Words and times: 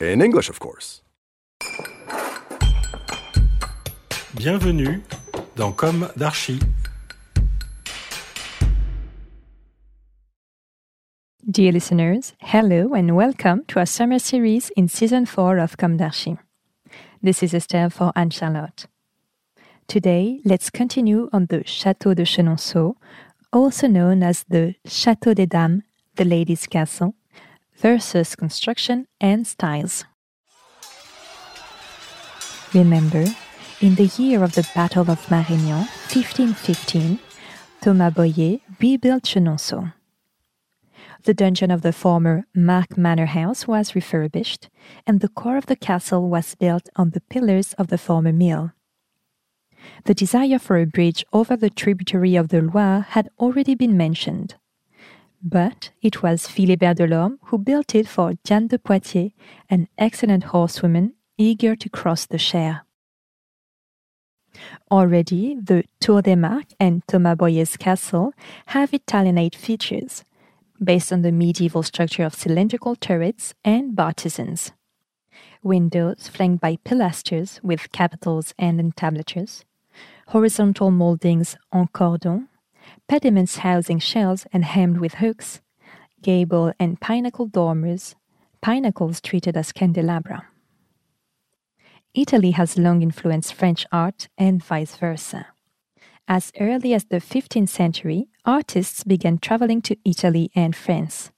In 0.00 0.22
English, 0.22 0.48
of 0.48 0.58
course. 0.58 1.02
Bienvenue 4.34 5.02
dans 5.56 5.72
Comme 5.76 6.08
d'Archi. 6.16 6.58
Dear 11.50 11.72
listeners, 11.72 12.32
hello 12.40 12.94
and 12.94 13.14
welcome 13.14 13.62
to 13.68 13.78
our 13.78 13.84
summer 13.84 14.18
series 14.18 14.70
in 14.74 14.88
season 14.88 15.26
4 15.26 15.58
of 15.58 15.76
Comme 15.76 15.98
d'Archi. 15.98 16.38
This 17.22 17.42
is 17.42 17.52
Estelle 17.52 17.90
for 17.90 18.10
Anne 18.16 18.30
Charlotte. 18.30 18.86
Today, 19.86 20.40
let's 20.46 20.70
continue 20.70 21.28
on 21.30 21.44
the 21.50 21.58
Château 21.64 22.14
de 22.14 22.24
Chenonceau, 22.24 22.94
also 23.52 23.86
known 23.86 24.22
as 24.22 24.44
the 24.48 24.76
Château 24.86 25.34
des 25.34 25.44
Dames, 25.44 25.82
the 26.16 26.24
Ladies' 26.24 26.66
Castle, 26.66 27.14
versus 27.80 28.36
construction 28.36 29.06
and 29.20 29.46
styles. 29.46 30.04
Remember, 32.72 33.24
in 33.80 33.94
the 33.96 34.10
year 34.16 34.44
of 34.44 34.54
the 34.54 34.68
Battle 34.74 35.10
of 35.10 35.28
Marignan, 35.30 35.88
1515, 36.12 37.18
Thomas 37.80 38.14
Bohier 38.14 38.60
rebuilt 38.80 39.24
Chenonceau. 39.24 39.92
The 41.24 41.34
dungeon 41.34 41.70
of 41.70 41.82
the 41.82 41.92
former 41.92 42.44
Marques 42.54 42.96
Manor 42.96 43.26
House 43.26 43.66
was 43.66 43.94
refurbished, 43.94 44.68
and 45.06 45.20
the 45.20 45.28
core 45.28 45.56
of 45.56 45.66
the 45.66 45.76
castle 45.76 46.28
was 46.28 46.54
built 46.54 46.88
on 46.96 47.10
the 47.10 47.20
pillars 47.20 47.72
of 47.74 47.88
the 47.88 47.98
former 47.98 48.32
mill. 48.32 48.72
The 50.04 50.14
desire 50.14 50.58
for 50.58 50.78
a 50.78 50.86
bridge 50.86 51.24
over 51.32 51.56
the 51.56 51.70
tributary 51.70 52.36
of 52.36 52.48
the 52.48 52.60
Loire 52.60 53.06
had 53.10 53.28
already 53.38 53.74
been 53.74 53.96
mentioned. 53.96 54.56
But 55.42 55.90
it 56.02 56.22
was 56.22 56.46
Philibert 56.46 56.96
Delorme 56.98 57.38
who 57.44 57.58
built 57.58 57.94
it 57.94 58.06
for 58.06 58.34
Diane 58.44 58.66
de 58.66 58.78
Poitiers, 58.78 59.32
an 59.70 59.88
excellent 59.96 60.44
horsewoman 60.44 61.14
eager 61.38 61.74
to 61.76 61.88
cross 61.88 62.26
the 62.26 62.38
Cher. 62.38 62.84
Already, 64.90 65.54
the 65.54 65.84
Tour 66.00 66.20
des 66.20 66.36
Marques 66.36 66.74
and 66.78 67.02
Thomas 67.06 67.36
Bohier's 67.36 67.76
castle 67.78 68.34
have 68.66 68.92
Italianate 68.92 69.54
features, 69.54 70.24
based 70.82 71.12
on 71.12 71.22
the 71.22 71.32
medieval 71.32 71.82
structure 71.82 72.24
of 72.24 72.34
cylindrical 72.34 72.94
turrets 72.94 73.54
and 73.64 73.96
bartizans. 73.96 74.72
Windows 75.62 76.28
flanked 76.28 76.60
by 76.60 76.76
pilasters 76.84 77.62
with 77.62 77.92
capitals 77.92 78.52
and 78.58 78.78
entablatures, 78.78 79.64
horizontal 80.28 80.90
moldings 80.90 81.56
en 81.72 81.86
cordon, 81.88 82.49
pediments 83.10 83.56
housing 83.56 83.98
shells 83.98 84.46
and 84.52 84.64
hemmed 84.64 85.00
with 85.00 85.14
hooks, 85.14 85.60
gable 86.22 86.72
and 86.78 87.00
pinnacle 87.00 87.46
dormers, 87.46 88.14
pinnacles 88.62 89.20
treated 89.20 89.56
as 89.56 89.72
candelabra. 89.72 90.46
Italy 92.14 92.52
has 92.52 92.78
long 92.78 93.02
influenced 93.02 93.52
French 93.52 93.84
art 93.90 94.28
and 94.38 94.62
vice 94.62 94.94
versa. 94.94 95.48
As 96.28 96.52
early 96.60 96.94
as 96.94 97.06
the 97.06 97.16
15th 97.16 97.70
century, 97.70 98.28
artists 98.44 99.02
began 99.02 99.38
traveling 99.38 99.82
to 99.82 99.96
Italy 100.04 100.52
and 100.54 100.76
France. 100.76 101.32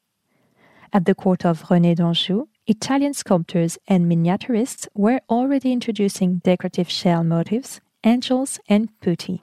At 0.92 1.06
the 1.06 1.14
court 1.14 1.46
of 1.46 1.62
René 1.70 1.96
d'Anjou, 1.96 2.48
Italian 2.66 3.14
sculptors 3.14 3.78
and 3.88 4.04
miniaturists 4.04 4.88
were 4.94 5.22
already 5.30 5.72
introducing 5.72 6.42
decorative 6.44 6.90
shell 6.90 7.24
motifs, 7.24 7.80
angels, 8.04 8.60
and 8.68 8.90
putti. 9.00 9.42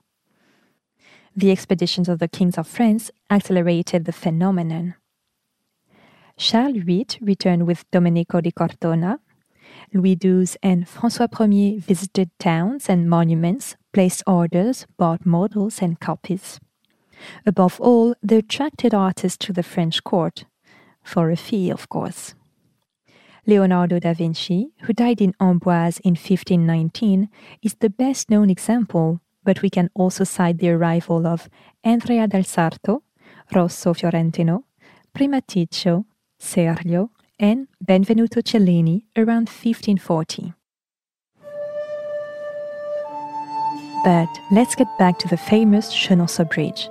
The 1.39 1.51
expeditions 1.51 2.09
of 2.09 2.19
the 2.19 2.27
kings 2.27 2.57
of 2.57 2.67
France 2.67 3.11
accelerated 3.29 4.03
the 4.03 4.11
phenomenon. 4.11 4.95
Charles 6.35 6.83
VIII 6.83 7.07
returned 7.21 7.65
with 7.65 7.89
Domenico 7.91 8.41
di 8.41 8.51
Cortona. 8.51 9.21
Louis 9.93 10.17
XII 10.21 10.57
and 10.61 10.85
François 10.85 11.29
Ier 11.39 11.79
visited 11.79 12.29
towns 12.39 12.89
and 12.89 13.09
monuments, 13.09 13.77
placed 13.93 14.21
orders, 14.27 14.85
bought 14.97 15.25
models 15.25 15.81
and 15.81 15.97
copies. 16.01 16.59
Above 17.45 17.79
all, 17.79 18.15
they 18.21 18.39
attracted 18.39 18.93
artists 18.93 19.37
to 19.45 19.53
the 19.53 19.63
French 19.63 20.03
court, 20.03 20.43
for 21.03 21.31
a 21.31 21.37
fee, 21.37 21.69
of 21.69 21.87
course. 21.87 22.35
Leonardo 23.47 23.97
da 23.97 24.13
Vinci, 24.13 24.73
who 24.81 24.91
died 24.91 25.21
in 25.21 25.33
Amboise 25.39 26.01
in 26.01 26.15
1519, 26.15 27.29
is 27.61 27.75
the 27.75 27.89
best 27.89 28.29
known 28.29 28.49
example, 28.49 29.21
but 29.49 29.63
we 29.63 29.69
can 29.71 29.89
also 29.95 30.23
cite 30.23 30.59
the 30.59 30.69
arrival 30.69 31.25
of 31.25 31.49
Andrea 31.83 32.27
del 32.27 32.43
Sarto, 32.43 33.01
Rosso 33.51 33.95
Fiorentino, 33.95 34.65
Primaticcio, 35.11 36.05
Serlio, 36.39 37.09
and 37.39 37.67
Benvenuto 37.83 38.43
Cellini 38.43 39.05
around 39.17 39.49
1540. 39.49 40.53
But 44.03 44.29
let's 44.51 44.75
get 44.75 44.87
back 44.99 45.17
to 45.17 45.27
the 45.27 45.35
famous 45.35 45.91
Chenonceau 45.91 46.47
Bridge, 46.47 46.87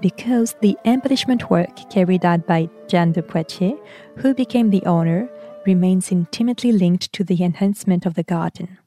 because 0.00 0.56
the 0.60 0.76
embellishment 0.84 1.50
work 1.50 1.88
carried 1.88 2.24
out 2.24 2.48
by 2.48 2.68
Diane 2.88 3.12
de 3.12 3.22
Poitiers, 3.22 3.78
who 4.16 4.34
became 4.34 4.70
the 4.70 4.84
owner, 4.86 5.28
remains 5.66 6.10
intimately 6.10 6.72
linked 6.72 7.12
to 7.12 7.22
the 7.22 7.44
enhancement 7.44 8.06
of 8.06 8.14
the 8.14 8.24
garden. 8.24 8.78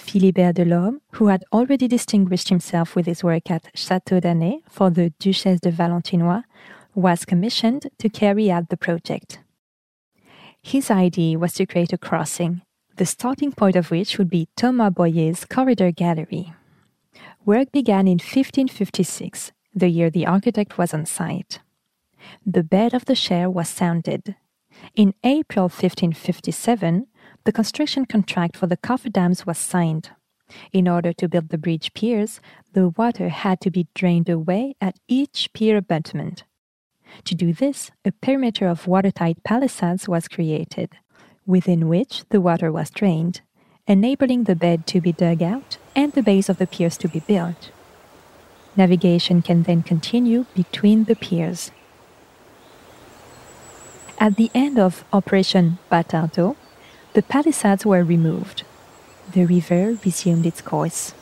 Philibert 0.00 0.54
Delorme, 0.54 1.00
who 1.12 1.28
had 1.28 1.44
already 1.52 1.86
distinguished 1.86 2.48
himself 2.48 2.96
with 2.96 3.06
his 3.06 3.22
work 3.22 3.50
at 3.50 3.72
Château 3.74 4.20
d'Anet 4.20 4.62
for 4.68 4.90
the 4.90 5.10
Duchesse 5.18 5.60
de 5.60 5.70
Valentinois, 5.70 6.42
was 6.94 7.24
commissioned 7.24 7.88
to 7.98 8.08
carry 8.08 8.50
out 8.50 8.68
the 8.68 8.76
project. 8.76 9.38
His 10.62 10.90
idea 10.90 11.38
was 11.38 11.52
to 11.54 11.66
create 11.66 11.92
a 11.92 11.98
crossing, 11.98 12.62
the 12.96 13.06
starting 13.06 13.52
point 13.52 13.76
of 13.76 13.90
which 13.90 14.18
would 14.18 14.28
be 14.28 14.48
Thomas 14.56 14.92
Bohier's 14.92 15.44
corridor 15.44 15.90
gallery. 15.90 16.52
Work 17.44 17.72
began 17.72 18.06
in 18.06 18.18
1556, 18.18 19.52
the 19.74 19.88
year 19.88 20.10
the 20.10 20.26
architect 20.26 20.76
was 20.76 20.92
on 20.92 21.06
site. 21.06 21.60
The 22.44 22.62
bed 22.62 22.92
of 22.92 23.06
the 23.06 23.14
Cher 23.14 23.48
was 23.48 23.68
sounded. 23.68 24.36
In 24.94 25.14
April 25.24 25.64
1557, 25.64 27.06
the 27.44 27.52
construction 27.52 28.04
contract 28.04 28.56
for 28.56 28.66
the 28.66 28.76
cofferdams 28.76 29.46
was 29.46 29.58
signed. 29.58 30.10
In 30.72 30.88
order 30.88 31.12
to 31.14 31.28
build 31.28 31.48
the 31.48 31.58
bridge 31.58 31.94
piers, 31.94 32.40
the 32.72 32.88
water 32.88 33.28
had 33.28 33.60
to 33.62 33.70
be 33.70 33.86
drained 33.94 34.28
away 34.28 34.74
at 34.80 34.98
each 35.08 35.52
pier 35.52 35.76
abutment. 35.76 36.44
To 37.24 37.34
do 37.34 37.52
this, 37.52 37.90
a 38.04 38.12
perimeter 38.12 38.68
of 38.68 38.86
watertight 38.86 39.42
palisades 39.42 40.08
was 40.08 40.28
created, 40.28 40.90
within 41.46 41.88
which 41.88 42.24
the 42.30 42.40
water 42.40 42.70
was 42.70 42.90
drained, 42.90 43.40
enabling 43.86 44.44
the 44.44 44.54
bed 44.54 44.86
to 44.88 45.00
be 45.00 45.12
dug 45.12 45.42
out 45.42 45.78
and 45.96 46.12
the 46.12 46.22
base 46.22 46.48
of 46.48 46.58
the 46.58 46.66
piers 46.66 46.96
to 46.98 47.08
be 47.08 47.20
built. 47.20 47.70
Navigation 48.76 49.42
can 49.42 49.64
then 49.64 49.82
continue 49.82 50.46
between 50.54 51.04
the 51.04 51.16
piers. 51.16 51.72
At 54.18 54.36
the 54.36 54.50
end 54.54 54.78
of 54.78 55.04
Operation 55.12 55.78
batardeau, 55.90 56.54
the 57.12 57.22
palisades 57.22 57.84
were 57.84 58.04
removed. 58.04 58.62
The 59.32 59.44
river 59.46 59.96
resumed 60.04 60.46
its 60.46 60.60
course. 60.60 61.14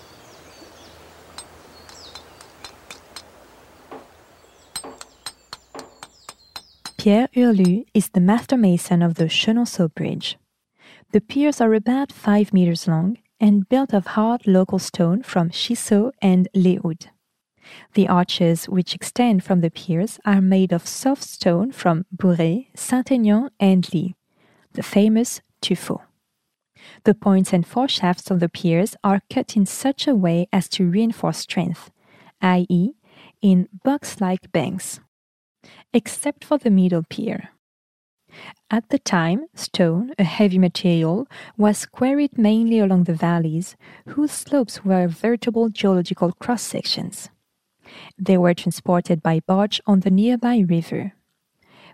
Pierre 6.96 7.28
Hurlu 7.34 7.86
is 7.94 8.10
the 8.10 8.20
master 8.20 8.56
mason 8.56 9.02
of 9.02 9.14
the 9.14 9.28
Chenonceau 9.28 9.88
Bridge. 9.94 10.36
The 11.12 11.20
piers 11.20 11.60
are 11.60 11.72
about 11.72 12.12
5 12.12 12.52
meters 12.52 12.88
long 12.88 13.18
and 13.40 13.68
built 13.68 13.94
of 13.94 14.08
hard 14.08 14.46
local 14.46 14.78
stone 14.78 15.22
from 15.22 15.50
Chisseaux 15.50 16.12
and 16.20 16.48
Les 16.54 16.76
Houdes. 16.76 17.08
The 17.94 18.08
arches 18.08 18.68
which 18.68 18.94
extend 18.94 19.44
from 19.44 19.60
the 19.60 19.70
piers 19.70 20.18
are 20.24 20.40
made 20.40 20.72
of 20.72 20.86
soft 20.86 21.22
stone 21.22 21.70
from 21.70 22.04
Bourré, 22.14 22.66
Saint-Aignan, 22.74 23.50
and 23.60 23.88
Ly, 23.94 24.14
the 24.72 24.82
famous 24.82 25.40
tuffeau. 25.60 26.02
The 27.04 27.14
points 27.14 27.52
and 27.52 27.66
foreshafts 27.66 28.30
of 28.30 28.40
the 28.40 28.48
piers 28.48 28.96
are 29.02 29.22
cut 29.30 29.56
in 29.56 29.66
such 29.66 30.06
a 30.06 30.14
way 30.14 30.48
as 30.52 30.68
to 30.70 30.88
reinforce 30.88 31.38
strength, 31.38 31.90
i.e., 32.40 32.92
in 33.42 33.68
box 33.84 34.20
like 34.20 34.52
banks, 34.52 35.00
except 35.92 36.44
for 36.44 36.58
the 36.58 36.70
middle 36.70 37.04
pier. 37.08 37.50
At 38.70 38.90
the 38.90 38.98
time, 38.98 39.46
stone, 39.54 40.12
a 40.18 40.24
heavy 40.24 40.58
material, 40.58 41.26
was 41.56 41.86
quarried 41.86 42.36
mainly 42.36 42.78
along 42.78 43.04
the 43.04 43.14
valleys, 43.14 43.76
whose 44.08 44.32
slopes 44.32 44.84
were 44.84 45.08
veritable 45.08 45.70
geological 45.70 46.32
cross 46.32 46.62
sections. 46.62 47.30
They 48.18 48.36
were 48.36 48.54
transported 48.54 49.22
by 49.22 49.40
barge 49.40 49.80
on 49.86 50.00
the 50.00 50.10
nearby 50.10 50.58
river. 50.58 51.14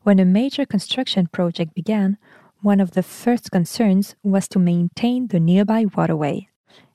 When 0.02 0.18
a 0.18 0.24
major 0.24 0.66
construction 0.66 1.28
project 1.28 1.72
began, 1.74 2.18
one 2.64 2.80
of 2.80 2.92
the 2.92 3.02
first 3.02 3.50
concerns 3.50 4.16
was 4.22 4.48
to 4.48 4.58
maintain 4.58 5.26
the 5.26 5.38
nearby 5.38 5.84
waterway, 5.94 6.48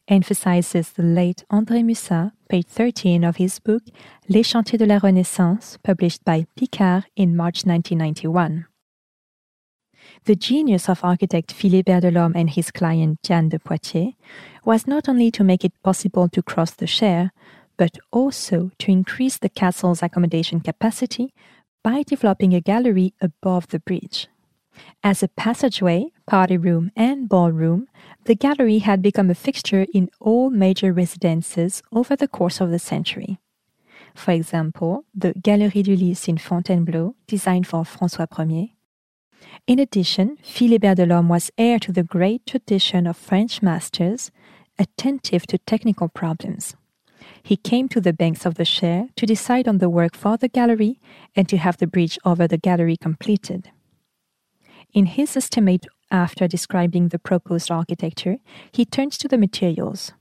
emphasizes 0.08 0.90
the 0.94 1.04
late 1.04 1.44
André 1.52 1.86
Mussat, 1.86 2.32
page 2.50 2.66
13 2.66 3.24
of 3.24 3.36
his 3.36 3.60
book 3.60 3.84
Les 4.28 4.42
Chantiers 4.42 4.80
de 4.80 4.88
la 4.88 5.00
Renaissance, 5.02 5.78
published 5.84 6.26
by 6.26 6.48
Picard 6.58 7.06
in 7.16 7.36
March 7.36 7.68
1991. 7.68 8.66
The 10.26 10.36
genius 10.36 10.90
of 10.90 11.04
architect 11.04 11.54
Philibert 11.54 12.02
Delorme 12.02 12.36
and 12.36 12.50
his 12.50 12.72
client 12.72 13.20
Diane 13.22 13.50
de 13.50 13.60
Poitiers 13.60 14.14
was 14.66 14.88
not 14.88 15.08
only 15.08 15.30
to 15.30 15.44
make 15.44 15.64
it 15.64 15.84
possible 15.84 16.28
to 16.30 16.42
cross 16.42 16.72
the 16.72 16.88
Cher, 16.88 17.32
but 17.78 18.00
also 18.12 18.72
to 18.80 18.92
increase 18.92 19.38
the 19.38 19.50
castle's 19.50 20.02
accommodation 20.02 20.62
capacity 20.62 21.32
by 21.84 22.02
developing 22.02 22.56
a 22.56 22.60
gallery 22.60 23.14
above 23.22 23.68
the 23.68 23.80
bridge. 23.80 24.28
As 25.04 25.24
a 25.24 25.28
passageway, 25.28 26.12
party 26.28 26.58
room, 26.58 26.92
and 26.96 27.30
ballroom, 27.30 27.88
the 28.26 28.36
gallery 28.36 28.80
had 28.80 29.02
become 29.02 29.30
a 29.30 29.36
fixture 29.36 29.86
in 29.94 30.10
all 30.20 30.50
major 30.50 30.92
residences 30.92 31.82
over 31.92 32.16
the 32.16 32.28
course 32.28 32.60
of 32.60 32.70
the 32.70 32.80
century. 32.80 33.40
For 34.16 34.32
example, 34.32 35.06
the 35.16 35.34
Galerie 35.34 35.84
d'Ulysse 35.84 36.28
in 36.28 36.38
Fontainebleau, 36.38 37.16
designed 37.28 37.68
for 37.68 37.84
François 37.84 38.28
Ier. 38.28 38.70
In 39.68 39.80
addition, 39.80 40.38
Philibert 40.44 40.98
Delorme 40.98 41.30
was 41.30 41.52
heir 41.58 41.80
to 41.80 41.92
the 41.92 42.04
great 42.04 42.46
tradition 42.46 43.08
of 43.08 43.16
French 43.16 43.62
masters, 43.62 44.32
attentive 44.78 45.48
to 45.48 45.58
technical 45.60 46.10
problems. 46.10 46.76
He 47.44 47.56
came 47.56 47.88
to 47.90 48.02
the 48.02 48.14
banks 48.14 48.46
of 48.46 48.56
the 48.56 48.66
Cher 48.66 49.08
to 49.16 49.26
decide 49.26 49.68
on 49.68 49.78
the 49.78 49.90
work 49.90 50.16
for 50.16 50.38
the 50.38 50.48
gallery 50.48 51.00
and 51.36 51.48
to 51.50 51.58
have 51.58 51.78
the 51.78 51.88
bridge 51.88 52.18
over 52.26 52.48
the 52.48 52.58
gallery 52.58 52.98
completed. 52.98 53.72
In 54.94 55.06
his 55.06 55.38
estimate 55.38 55.86
after 56.10 56.48
describing 56.48 57.10
the 57.10 57.20
proposed 57.20 57.70
architecture, 57.70 58.38
he 58.72 58.86
turns 58.86 59.18
to 59.20 59.28
the 59.28 59.38
materials. 59.38 60.14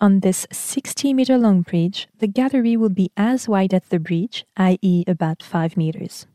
On 0.00 0.20
this 0.20 0.46
60 0.52 1.14
meter 1.14 1.38
long 1.38 1.62
bridge, 1.62 2.08
the 2.18 2.26
gallery 2.26 2.76
will 2.76 2.90
be 2.90 3.10
as 3.16 3.48
wide 3.48 3.72
as 3.72 3.82
the 3.88 3.98
bridge, 3.98 4.44
i.e., 4.56 5.04
about 5.06 5.42
5 5.42 5.76
meters. 5.76 6.26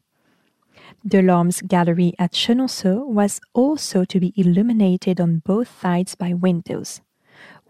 Delorme's 1.05 1.61
gallery 1.61 2.13
at 2.17 2.31
Chenonceau 2.31 3.05
was 3.05 3.39
also 3.53 4.05
to 4.05 4.19
be 4.19 4.33
illuminated 4.35 5.21
on 5.21 5.39
both 5.45 5.79
sides 5.81 6.15
by 6.15 6.33
windows, 6.33 7.01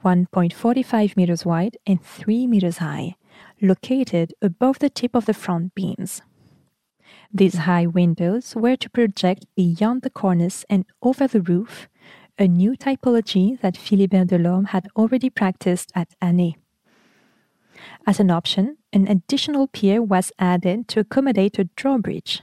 1.45 0.05 1.17
meters 1.17 1.45
wide 1.45 1.77
and 1.85 2.01
3 2.01 2.47
meters 2.47 2.77
high, 2.77 3.15
located 3.61 4.33
above 4.41 4.79
the 4.79 4.89
tip 4.89 5.15
of 5.15 5.25
the 5.25 5.33
front 5.33 5.75
beams. 5.75 6.21
These 7.31 7.59
high 7.59 7.85
windows 7.85 8.55
were 8.55 8.75
to 8.77 8.89
project 8.89 9.45
beyond 9.55 10.01
the 10.01 10.09
cornice 10.09 10.65
and 10.67 10.85
over 11.03 11.27
the 11.27 11.41
roof, 11.41 11.87
a 12.39 12.47
new 12.47 12.71
typology 12.71 13.61
that 13.61 13.75
Philibert 13.75 14.29
Delorme 14.29 14.69
had 14.69 14.87
already 14.95 15.29
practiced 15.29 15.91
at 15.93 16.15
Anet. 16.23 16.55
As 18.07 18.19
an 18.19 18.31
option, 18.31 18.77
an 18.91 19.07
additional 19.07 19.67
pier 19.67 20.01
was 20.01 20.31
added 20.39 20.87
to 20.87 21.01
accommodate 21.01 21.59
a 21.59 21.65
drawbridge. 21.75 22.41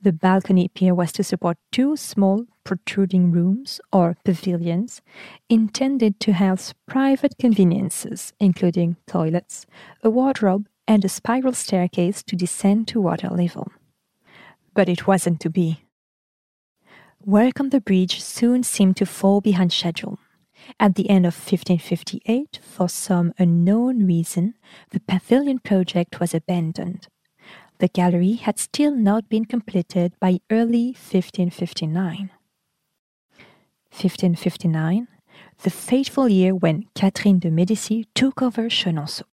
The 0.00 0.12
balcony 0.12 0.68
pier 0.68 0.94
was 0.94 1.10
to 1.12 1.24
support 1.24 1.58
two 1.72 1.96
small 1.96 2.46
protruding 2.62 3.32
rooms 3.32 3.80
or 3.92 4.16
pavilions 4.24 5.02
intended 5.48 6.20
to 6.20 6.34
house 6.34 6.74
private 6.86 7.34
conveniences, 7.40 8.32
including 8.38 8.98
toilets, 9.08 9.66
a 10.04 10.10
wardrobe, 10.10 10.68
and 10.86 11.04
a 11.04 11.08
spiral 11.08 11.54
staircase 11.54 12.22
to 12.22 12.36
descend 12.36 12.86
to 12.88 13.00
water 13.00 13.28
level 13.28 13.72
but 14.80 14.88
it 14.88 15.06
wasn't 15.06 15.38
to 15.38 15.50
be. 15.50 15.84
Work 17.22 17.60
on 17.60 17.68
the 17.68 17.82
bridge 17.82 18.22
soon 18.22 18.62
seemed 18.62 18.96
to 18.96 19.04
fall 19.04 19.42
behind 19.42 19.74
schedule. 19.74 20.18
At 20.78 20.94
the 20.94 21.10
end 21.10 21.26
of 21.26 21.34
1558, 21.34 22.60
for 22.62 22.88
some 22.88 23.34
unknown 23.38 24.06
reason, 24.06 24.54
the 24.88 25.00
pavilion 25.00 25.58
project 25.58 26.18
was 26.18 26.32
abandoned. 26.32 27.08
The 27.76 27.88
gallery 27.88 28.36
had 28.36 28.58
still 28.58 28.94
not 28.96 29.28
been 29.28 29.44
completed 29.44 30.14
by 30.18 30.40
early 30.50 30.96
1559. 30.96 32.30
1559, 33.90 35.08
the 35.62 35.68
fateful 35.68 36.26
year 36.26 36.54
when 36.54 36.86
Catherine 36.94 37.38
de' 37.38 37.50
Medici 37.50 38.06
took 38.14 38.40
over 38.40 38.70
Chenonceau. 38.70 39.26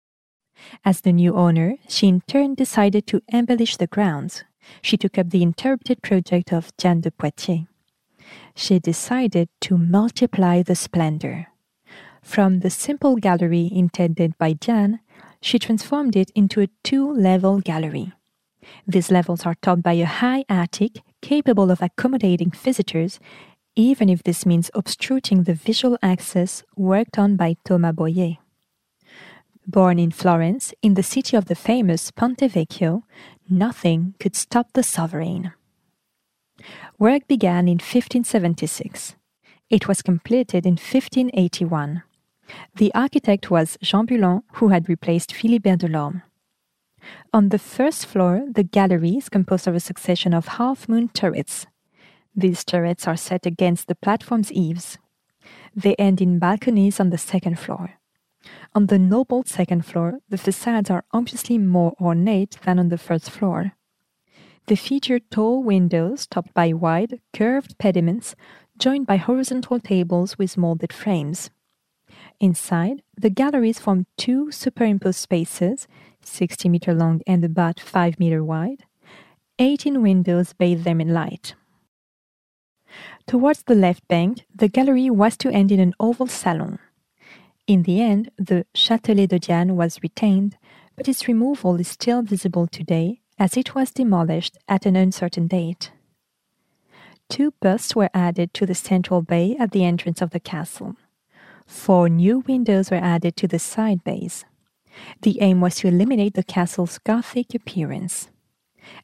As 0.85 1.03
the 1.03 1.13
new 1.13 1.37
owner, 1.37 1.77
she 1.87 2.09
in 2.09 2.23
turn 2.23 2.57
decided 2.57 3.07
to 3.07 3.23
embellish 3.33 3.77
the 3.77 3.87
grounds, 3.87 4.43
she 4.83 4.97
took 4.97 5.19
up 5.19 5.31
the 5.31 5.43
interrupted 5.43 6.03
project 6.03 6.53
of 6.53 6.77
Diane 6.77 7.01
de 7.01 7.11
Poitiers. 7.11 7.67
She 8.55 8.79
decided 8.79 9.49
to 9.63 9.79
multiply 9.79 10.63
the 10.63 10.75
splendor. 10.75 11.49
From 12.23 12.61
the 12.61 12.71
simple 12.71 13.17
gallery 13.17 13.71
intended 13.73 14.37
by 14.39 14.55
Diane, 14.55 15.01
she 15.41 15.59
transformed 15.59 16.17
it 16.17 16.31
into 16.35 16.61
a 16.61 16.69
two 16.83 17.13
level 17.13 17.61
gallery. 17.61 18.13
These 18.87 19.11
levels 19.11 19.47
are 19.47 19.55
topped 19.63 19.83
by 19.83 19.93
a 19.93 20.07
high 20.07 20.45
attic 20.49 21.03
capable 21.23 21.71
of 21.71 21.83
accommodating 21.83 22.51
visitors, 22.51 23.21
even 23.77 24.09
if 24.09 24.23
this 24.23 24.45
means 24.45 24.71
obstructing 24.75 25.45
the 25.45 25.55
visual 25.55 25.99
access 26.03 26.65
worked 26.77 27.19
on 27.19 27.37
by 27.37 27.57
Thomas 27.65 27.95
Bohier. 27.95 28.39
Born 29.69 29.99
in 29.99 30.13
Florence, 30.13 30.73
in 30.81 30.95
the 30.95 31.03
city 31.03 31.37
of 31.37 31.47
the 31.47 31.57
famous 31.57 32.13
Ponte 32.13 32.49
Vecchio, 32.49 33.03
nothing 33.51 34.15
could 34.21 34.37
stop 34.37 34.73
the 34.73 34.85
sovereign. 34.85 35.53
Work 37.01 37.27
began 37.27 37.67
in 37.67 37.79
1576. 37.79 39.17
It 39.69 39.89
was 39.89 40.03
completed 40.03 40.67
in 40.67 40.75
1581. 40.75 42.05
The 42.77 42.95
architect 42.95 43.51
was 43.51 43.77
Jean 43.83 44.07
Bullant, 44.07 44.45
who 44.55 44.69
had 44.69 44.89
replaced 44.89 45.35
Philibert 45.35 45.81
Delorme. 45.81 46.23
On 47.33 47.49
the 47.49 47.59
first 47.59 48.07
floor, 48.07 48.47
the 48.49 48.63
gallery 48.63 49.17
is 49.17 49.29
composed 49.29 49.67
of 49.67 49.75
a 49.75 49.81
succession 49.81 50.33
of 50.33 50.47
half 50.47 50.89
moon 50.89 51.09
turrets. 51.09 51.67
These 52.37 52.65
turrets 52.65 53.09
are 53.09 53.17
set 53.17 53.45
against 53.47 53.89
the 53.89 53.97
platform's 53.97 54.53
eaves. 54.53 54.99
They 55.75 55.97
end 55.97 56.21
in 56.21 56.39
balconies 56.39 57.01
on 57.01 57.11
the 57.11 57.19
second 57.19 57.59
floor. 57.59 57.96
On 58.75 58.87
the 58.87 58.99
noble 58.99 59.43
second 59.45 59.87
floor, 59.87 60.21
the 60.29 60.39
facades 60.39 60.91
are 60.91 61.05
obviously 61.13 61.59
more 61.59 61.95
ornate 62.01 62.59
than 62.65 62.79
on 62.79 62.89
the 62.89 62.99
first 62.99 63.31
floor. 63.31 63.73
They 64.67 64.77
feature 64.77 65.21
tall 65.21 65.63
windows 65.63 66.27
topped 66.27 66.53
by 66.53 66.73
wide, 66.73 67.21
curved 67.33 67.79
pediments 67.79 68.35
joined 68.79 69.07
by 69.07 69.17
horizontal 69.17 69.81
tables 69.81 70.39
with 70.39 70.59
molded 70.59 70.93
frames. 70.93 71.51
Inside, 72.41 73.03
the 73.17 73.31
galleries 73.31 73.79
form 73.79 74.07
two 74.17 74.51
superimposed 74.51 75.19
spaces, 75.19 75.87
60 76.23 76.69
meter 76.69 76.93
long 76.93 77.23
and 77.27 77.45
about 77.45 77.81
5 77.81 78.19
meter 78.19 78.45
wide. 78.45 78.85
18 79.59 80.03
windows 80.03 80.53
bathe 80.53 80.85
them 80.85 81.01
in 81.01 81.15
light. 81.15 81.55
Towards 83.27 83.63
the 83.63 83.75
left 83.75 84.07
bank, 84.09 84.45
the 84.55 84.69
gallery 84.69 85.09
was 85.09 85.37
to 85.39 85.51
end 85.51 85.73
in 85.73 85.81
an 85.81 85.95
oval 85.99 86.27
salon. 86.27 86.79
In 87.67 87.83
the 87.83 88.01
end, 88.01 88.31
the 88.39 88.65
Châtelet 88.75 89.29
de 89.29 89.41
Diane 89.41 89.75
was 89.75 90.03
retained, 90.03 90.57
but 90.97 91.09
its 91.09 91.27
removal 91.27 91.81
is 91.81 91.89
still 91.89 92.23
visible 92.23 92.67
today 92.69 93.21
as 93.39 93.57
it 93.57 93.75
was 93.75 93.91
demolished 93.91 94.57
at 94.69 94.87
an 94.87 94.95
uncertain 94.95 95.49
date. 95.49 95.91
Two 97.29 97.53
busts 97.61 97.97
were 97.97 98.09
added 98.15 98.55
to 98.55 98.67
the 98.67 98.75
central 98.75 99.21
bay 99.21 99.57
at 99.59 99.73
the 99.73 99.85
entrance 99.85 100.23
of 100.23 100.31
the 100.31 100.41
castle. 100.41 100.95
Four 101.67 102.09
new 102.09 102.39
windows 102.47 102.91
were 102.91 102.99
added 102.99 103.37
to 103.37 103.49
the 103.49 103.59
side 103.59 104.05
bays. 104.05 104.45
The 105.23 105.39
aim 105.41 105.61
was 105.61 105.77
to 105.77 105.89
eliminate 105.89 106.35
the 106.35 106.45
castle's 106.45 106.99
Gothic 106.99 107.53
appearance. 107.53 108.31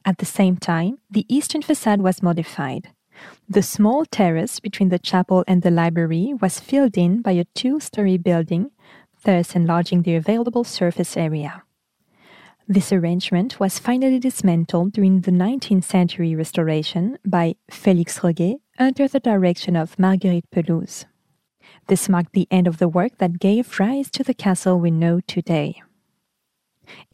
At 0.05 0.19
the 0.19 0.25
same 0.25 0.57
time, 0.57 0.99
the 1.11 1.27
eastern 1.29 1.63
facade 1.63 2.01
was 2.01 2.23
modified. 2.23 2.91
The 3.49 3.63
small 3.63 4.05
terrace 4.05 4.61
between 4.61 4.89
the 4.89 4.99
chapel 4.99 5.45
and 5.47 5.63
the 5.63 5.71
library 5.71 6.35
was 6.41 6.61
filled 6.61 6.97
in 6.97 7.23
by 7.23 7.33
a 7.33 7.45
two 7.55 7.81
story 7.81 8.17
building, 8.17 8.71
thus 9.25 9.55
enlarging 9.55 10.03
the 10.03 10.15
available 10.15 10.65
surface 10.65 11.17
area. 11.17 11.63
This 12.69 12.93
arrangement 12.93 13.59
was 13.61 13.79
finally 13.79 14.19
dismantled 14.19 14.93
during 14.93 15.21
the 15.21 15.33
19th 15.33 15.85
century 15.85 16.35
restoration 16.35 17.19
by 17.27 17.57
Félix 17.71 18.23
Roguet 18.23 18.61
under 18.79 19.09
the 19.09 19.21
direction 19.21 19.77
of 19.77 19.99
Marguerite 19.99 20.51
Pelouze. 20.51 21.05
This 21.89 22.09
marked 22.09 22.33
the 22.33 22.49
end 22.51 22.67
of 22.67 22.79
the 22.79 22.89
work 22.89 23.19
that 23.19 23.41
gave 23.41 23.79
rise 23.79 24.11
to 24.13 24.23
the 24.23 24.35
castle 24.35 24.79
we 24.79 24.91
know 24.91 25.21
today. 25.27 25.83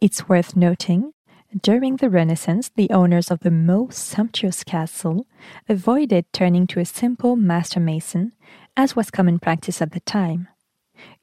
It's 0.00 0.28
worth 0.28 0.54
noting 0.54 1.12
During 1.56 1.96
the 1.96 2.10
Renaissance, 2.10 2.70
the 2.76 2.90
owners 2.90 3.30
of 3.30 3.40
the 3.40 3.50
most 3.50 4.06
sumptuous 4.06 4.62
castle 4.62 5.26
avoided 5.66 6.26
turning 6.30 6.66
to 6.68 6.80
a 6.80 6.84
simple 6.84 7.36
master 7.36 7.80
mason, 7.80 8.32
as 8.76 8.94
was 8.94 9.10
common 9.10 9.38
practice 9.38 9.80
at 9.80 9.92
the 9.92 10.00
time. 10.00 10.48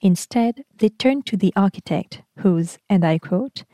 Instead, 0.01 0.63
they 0.77 0.89
turned 0.89 1.27
to 1.27 1.37
the 1.37 1.53
architect, 1.55 2.23
whose, 2.39 2.79
and 2.89 3.05
I 3.05 3.19
quote, 3.19 3.65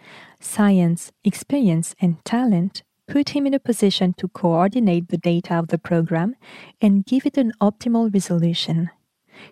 science, 0.41 1.13
experience, 1.24 1.96
and 2.01 2.24
talent 2.25 2.84
put 3.08 3.29
him 3.29 3.48
in 3.48 3.53
a 3.53 3.60
position 3.60 4.13
to 4.17 4.27
coordinate 4.27 5.08
the 5.08 5.17
data 5.17 5.55
of 5.55 5.70
the 5.70 5.77
program 5.77 6.36
and 6.81 7.05
give 7.05 7.25
it 7.25 7.38
an 7.38 7.53
optimal 7.62 8.13
resolution. 8.13 8.89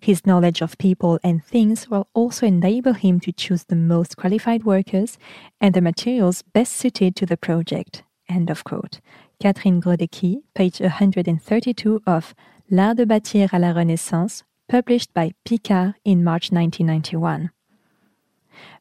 His 0.01 0.25
knowledge 0.25 0.61
of 0.61 0.77
people 0.77 1.19
and 1.23 1.43
things 1.43 1.89
will 1.89 2.07
also 2.13 2.45
enable 2.45 2.93
him 2.93 3.19
to 3.21 3.31
choose 3.31 3.63
the 3.63 3.75
most 3.75 4.17
qualified 4.17 4.63
workers 4.63 5.17
and 5.59 5.73
the 5.73 5.81
materials 5.81 6.41
best 6.41 6.73
suited 6.73 7.15
to 7.17 7.25
the 7.25 7.37
project. 7.37 8.03
End 8.27 8.49
of 8.49 8.63
quote. 8.63 8.99
Catherine 9.39 9.81
Grodecki, 9.81 10.43
page 10.53 10.79
132 10.79 12.01
of 12.05 12.35
L'art 12.69 12.97
de 12.97 13.05
bâtir 13.05 13.49
à 13.49 13.59
la 13.59 13.71
Renaissance, 13.71 14.43
published 14.67 15.13
by 15.13 15.33
Picard 15.45 15.95
in 16.05 16.23
March 16.23 16.51
1991. 16.51 17.49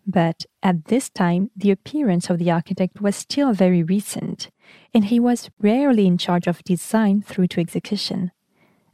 But 0.07 0.47
at 0.63 0.87
this 0.87 1.09
time, 1.09 1.51
the 1.57 1.71
appearance 1.71 2.31
of 2.31 2.39
the 2.39 2.51
architect 2.51 3.01
was 3.01 3.17
still 3.17 3.53
very 3.53 3.83
recent, 3.83 4.51
and 4.93 5.05
he 5.07 5.21
was 5.21 5.51
rarely 5.61 6.07
in 6.07 6.19
charge 6.19 6.47
of 6.47 6.65
design 6.65 7.23
through 7.23 7.49
to 7.49 7.61
execution. 7.61 8.33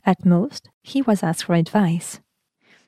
At 0.07 0.25
most, 0.25 0.69
he 0.83 1.01
was 1.03 1.23
asked 1.23 1.45
for 1.45 1.55
advice. 1.55 2.21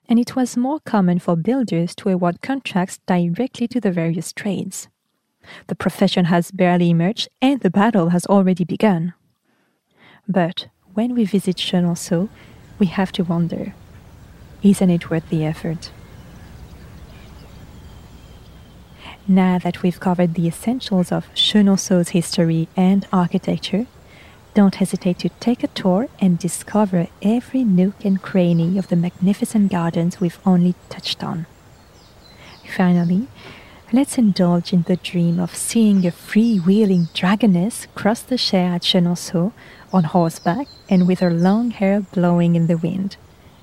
And 0.09 0.19
it 0.19 0.37
was 0.37 0.57
more 0.57 0.81
common 0.81 1.19
for 1.19 1.35
builders 1.35 1.95
to 1.97 2.11
award 2.11 2.43
contracts 2.43 2.99
directly 3.07 3.67
to 3.69 3.81
the 3.81 3.91
various 3.91 4.33
trades. 4.33 4.89
The 5.69 5.75
profession 5.75 6.27
has 6.27 6.51
barely 6.51 6.91
emerged 6.91 7.29
and 7.41 7.61
the 7.61 7.71
battle 7.71 8.11
has 8.11 8.27
already 8.27 8.65
begun. 8.65 9.15
But 10.29 10.69
when 10.95 11.15
we 11.15 11.25
visit 11.25 11.57
Chenonceau, 11.57 12.29
we 12.79 12.87
have 12.87 13.13
to 13.13 13.25
wonder 13.25 13.75
isn't 14.63 14.91
it 14.91 15.11
worth 15.11 15.29
the 15.29 15.45
effort? 15.45 15.91
Now 19.29 19.59
that 19.59 19.83
we've 19.83 20.01
covered 20.01 20.35
the 20.35 20.49
essentials 20.49 21.13
of 21.13 21.33
Chenonceau's 21.35 22.11
history 22.11 22.69
and 22.77 23.07
architecture, 23.13 23.87
don't 24.57 24.77
hesitate 24.77 25.19
to 25.19 25.29
take 25.39 25.63
a 25.63 25.69
tour 25.69 26.09
and 26.19 26.39
discover 26.39 27.09
every 27.21 27.63
nook 27.63 28.07
and 28.07 28.23
cranny 28.23 28.79
of 28.79 28.89
the 28.89 28.97
magnificent 28.97 29.71
gardens 29.71 30.19
we've 30.19 30.39
only 30.47 30.75
touched 30.89 31.23
on. 31.23 31.45
Finally, 32.75 33.29
let's 33.93 34.17
indulge 34.17 34.73
in 34.73 34.83
the 34.85 34.97
dream 34.97 35.39
of 35.39 35.55
seeing 35.55 36.07
a 36.07 36.11
freewheeling 36.11 37.07
dragoness 37.13 37.87
cross 37.95 38.23
the 38.23 38.39
Cher 38.39 38.73
at 38.73 38.83
Chenonceau 38.83 39.53
on 39.93 40.05
horseback 40.05 40.67
and 40.89 41.07
with 41.07 41.21
her 41.21 41.31
long 41.31 41.71
hair 41.71 42.01
blowing 42.01 42.57
in 42.57 42.67
the 42.67 42.79
wind, 42.79 43.19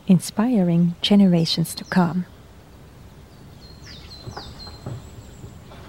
inspiring 0.05 0.93
generations 1.01 1.73
to 1.73 1.83
come. 1.85 2.27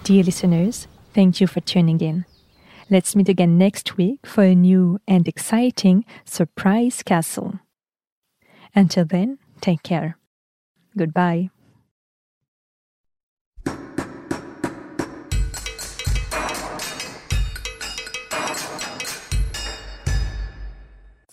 Dear 0.03 0.23
listeners, 0.23 0.87
thank 1.13 1.39
you 1.39 1.45
for 1.45 1.61
tuning 1.61 2.01
in. 2.01 2.25
Let's 2.87 3.15
meet 3.15 3.29
again 3.29 3.57
next 3.57 3.97
week 3.97 4.27
for 4.27 4.43
a 4.43 4.53
new 4.53 4.99
and 5.07 5.27
exciting 5.27 6.05
surprise 6.23 7.01
castle. 7.01 7.59
Until 8.75 9.05
then, 9.05 9.39
take 9.59 9.81
care. 9.81 10.17
Goodbye. 10.95 11.49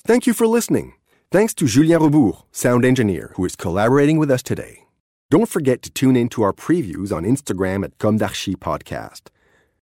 Thank 0.04 0.26
you 0.26 0.32
for 0.32 0.46
listening. 0.46 0.94
Thanks 1.30 1.54
to 1.54 1.66
Julien 1.66 2.00
Rebours, 2.00 2.42
sound 2.50 2.84
engineer, 2.84 3.32
who 3.36 3.44
is 3.44 3.56
collaborating 3.56 4.18
with 4.18 4.30
us 4.30 4.42
today. 4.42 4.86
Don't 5.30 5.48
forget 5.48 5.80
to 5.82 5.90
tune 5.90 6.16
in 6.16 6.28
to 6.30 6.42
our 6.42 6.52
previews 6.52 7.14
on 7.14 7.24
Instagram 7.24 7.84
at 7.84 7.98
Comme 7.98 8.18
d'Archi 8.18 8.54
Podcast. 8.54 9.28